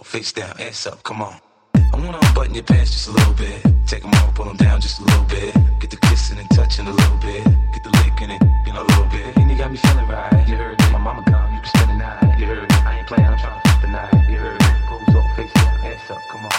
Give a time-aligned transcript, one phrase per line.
[0.00, 1.34] low, face down, ass up, come on.
[1.74, 3.62] I wanna unbutton your pants just a little bit.
[3.86, 5.54] Take them off, pull them down just a little bit.
[5.80, 7.44] Get the kissing and touching a little bit.
[7.44, 9.36] Get the licking and you know, a little bit.
[9.36, 10.78] And you got me feeling right, you heard.
[10.92, 12.72] My mama gone, you can spend the night, you heard.
[12.72, 14.60] I ain't playing, I'm trying to fit the night, you heard.
[14.88, 16.52] Pose off, face down, ass up, come on.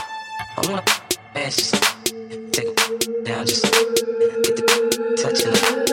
[0.58, 0.84] I wanna
[1.36, 1.74] ass just
[2.54, 5.91] take them down just get the touching.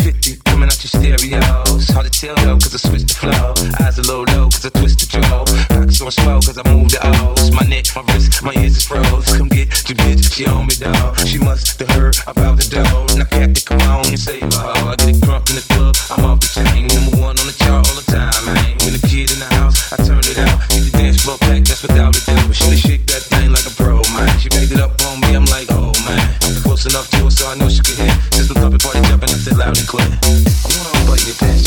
[0.00, 1.88] 50 coming out your stereos.
[1.90, 3.54] Hard to tell though, cause I switched the flow.
[3.80, 5.44] Eyes a little low, cause I twist the jaw.
[5.76, 7.50] Rocks on swell, cause I move the O's.
[7.50, 9.36] My neck, my wrist, my ears is froze.
[9.36, 11.14] Come get your bitch, she on me, though.
[11.24, 13.06] She must have heard about the dough.
[13.16, 14.50] Now, Captain, come on and save her.
[14.50, 16.86] I get drunk crunk in the club, I'm off the chain.
[16.86, 18.32] Number one on the chart all the time,
[18.64, 20.60] ain't been the kid in the house, I turn it out.
[20.70, 22.54] Get the dance floor packed, that's without a doubt.
[22.54, 22.95] Show the shit.
[26.96, 28.10] enough to so I know she could hear.
[28.32, 30.06] Systems up and party jumping, I said loud and clear.
[30.06, 31.65] I wanna bite your bitch.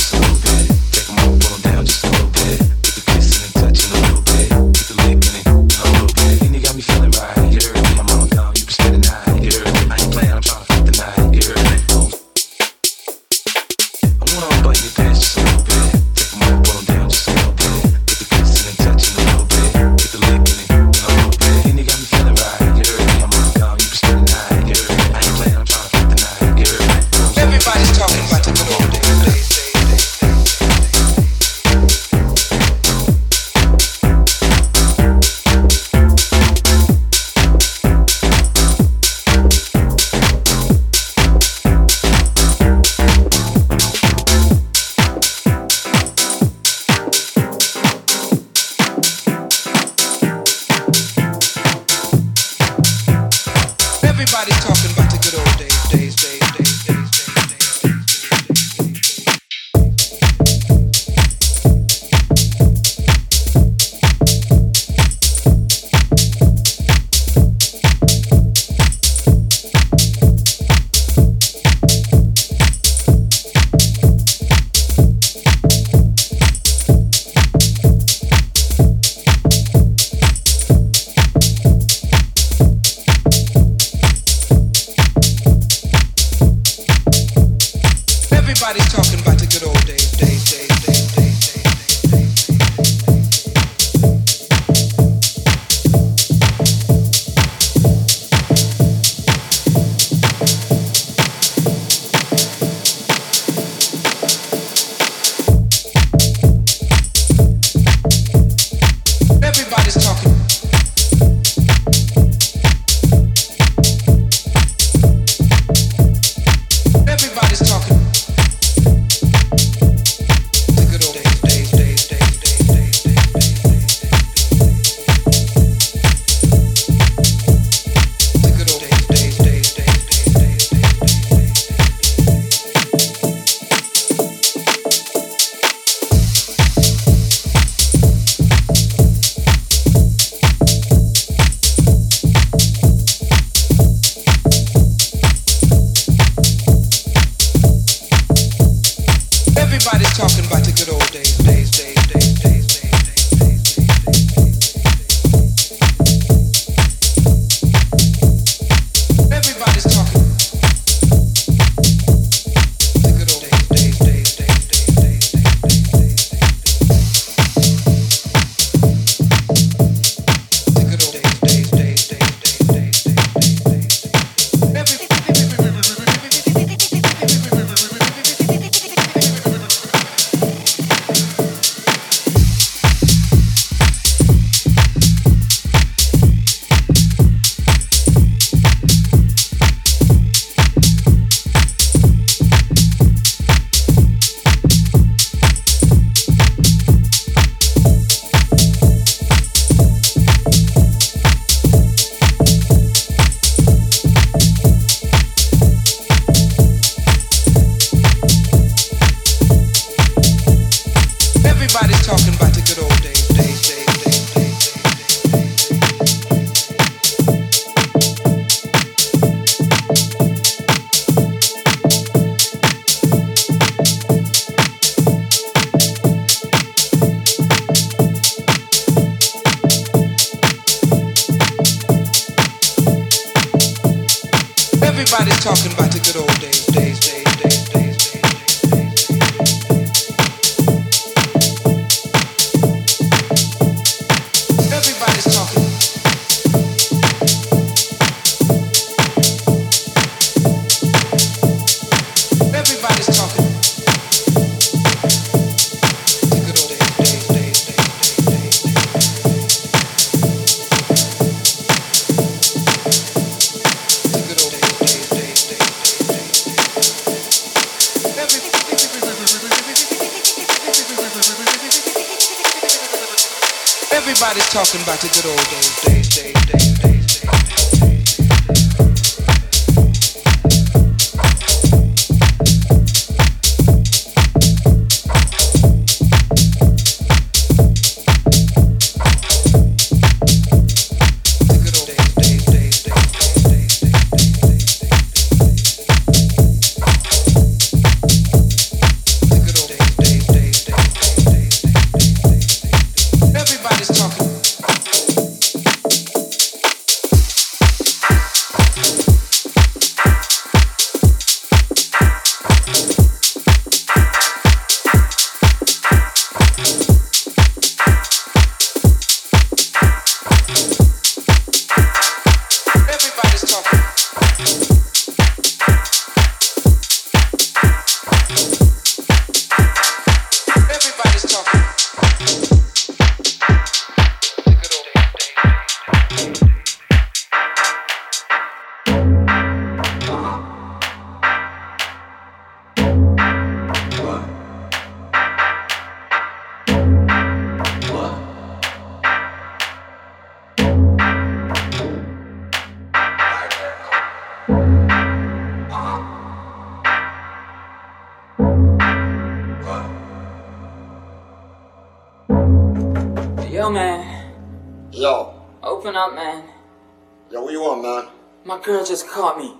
[368.69, 369.59] Girl just caught me.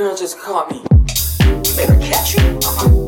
[0.00, 0.82] Girl just caught me.
[1.76, 2.40] Better catch you.
[2.40, 2.99] Uh-huh.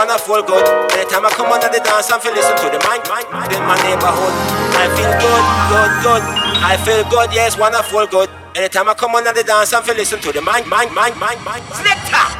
[0.00, 0.64] Wanna feel good.
[0.96, 3.60] Anytime I come on the dance, I feel listen to the mic, mic, mic in
[3.68, 4.32] my neighborhood.
[4.80, 6.22] I feel good, good, good.
[6.64, 8.30] I feel good, yes, wanna feel good.
[8.56, 11.36] Anytime I come on the dance, I feel listen to the mic, mic, mic, mic,
[11.44, 11.60] mic.
[11.76, 12.32] Snake top.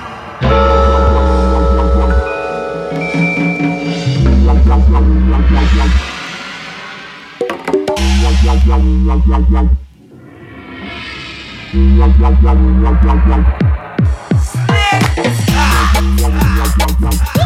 [17.32, 17.39] I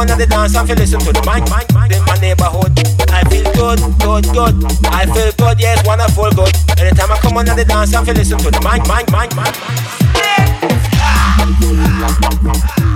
[0.00, 2.72] Come on the dance, I feel listen to the mic, mic, mic in my neighborhood.
[3.12, 4.64] I feel good, good, good.
[4.88, 5.84] I feel good, yes,
[6.16, 6.80] feel good.
[6.80, 9.54] Anytime I come on the dance, I feel listen to the mic, mic, mic, mic.
[10.16, 10.56] Yeah,
[10.96, 12.89] Ah!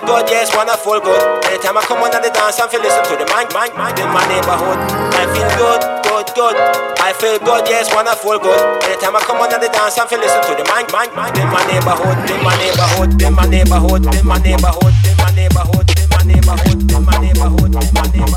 [0.00, 1.44] Feel good, yes, wonderful good.
[1.46, 4.08] Anytime I come on the dance, I feel listen to the man, man, man in
[4.12, 4.76] my neighborhood.
[5.16, 6.56] I feel good, good, good.
[7.00, 8.60] I feel good, yes, wonderful good.
[8.84, 11.48] Anytime I come on the dance, I feel listen to the man, man, man in
[11.48, 16.08] my neighborhood, in my neighborhood, in my neighborhood, in my neighborhood, in my neighborhood, in
[16.12, 18.34] my neighborhood, in my neighborhood, in my neighborhood,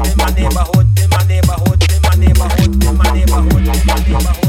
[0.00, 3.40] in my neighborhood, in my neighborhood, in my neighborhood.
[4.10, 4.39] Guess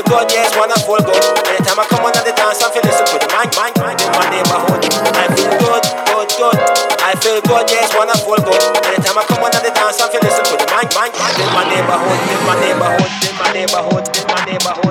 [0.00, 1.24] feel good, yes, wanna feel good.
[1.48, 3.22] Anytime I come on the dance, I'm feeling so good.
[3.32, 4.80] My, my, my, my neighborhood.
[5.16, 6.56] I feel good, good, good.
[7.04, 8.62] I feel good, yes, wanna feel good.
[8.86, 10.60] Anytime I come on the dance, I'm feeling so good.
[10.72, 14.89] My, my, my, my neighborhood, in my neighborhood, in my neighborhood, in my neighborhood.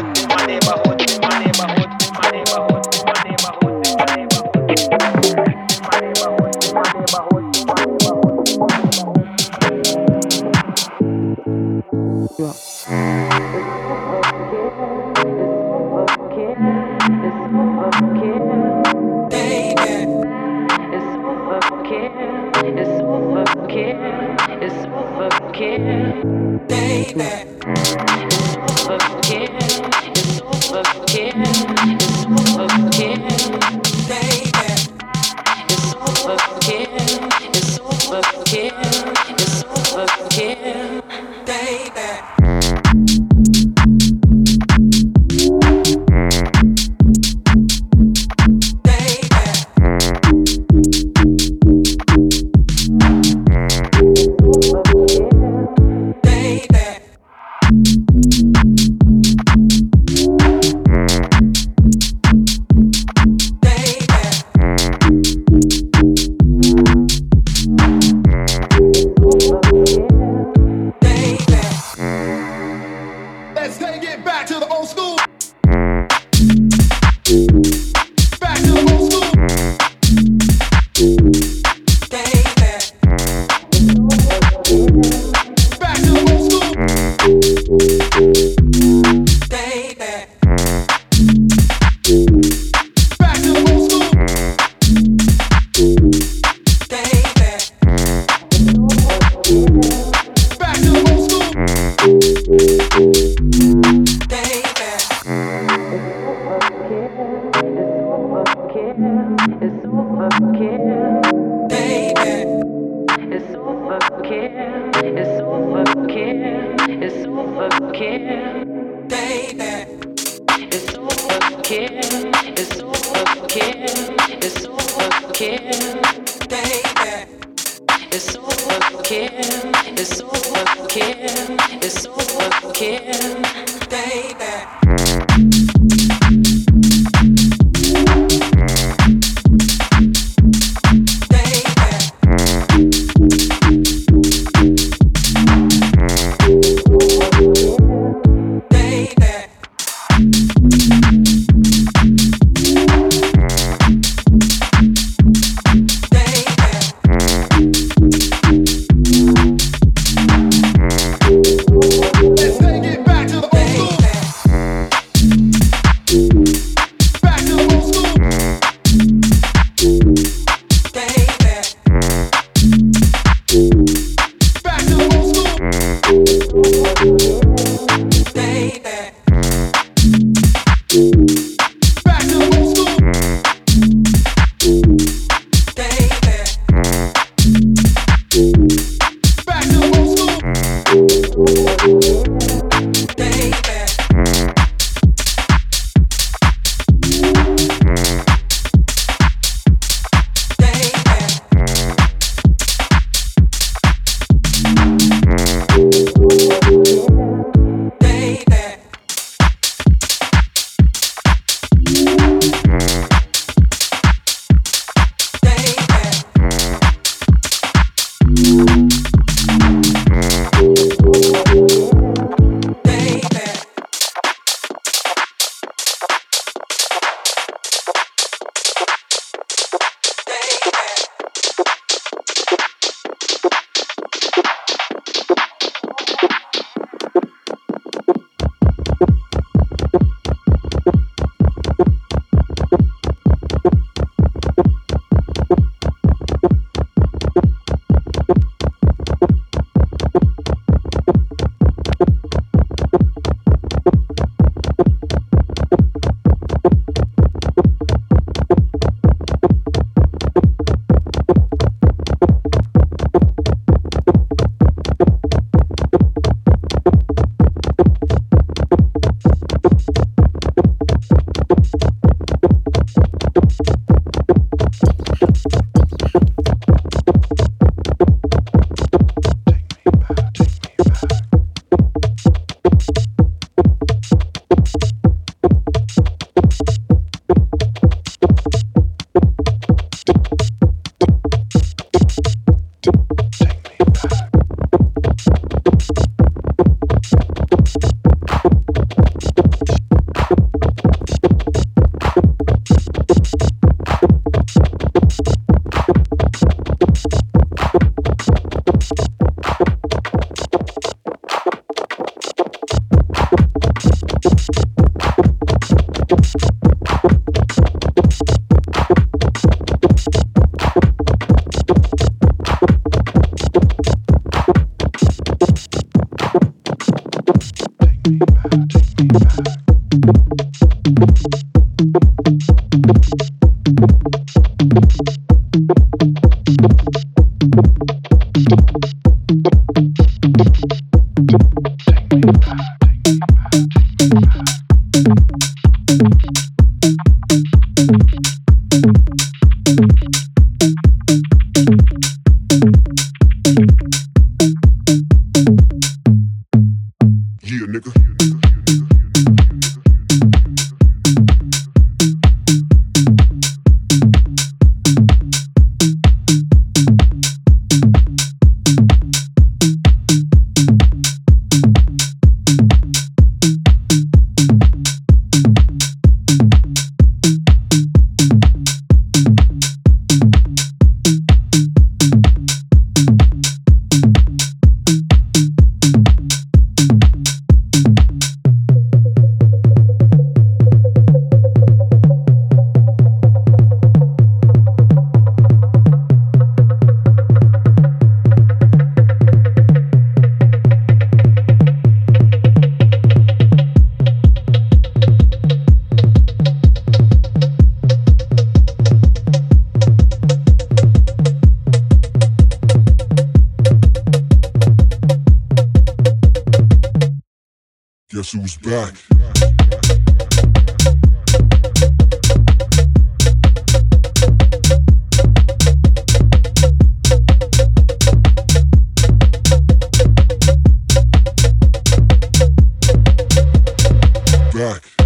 [434.60, 434.98] Back.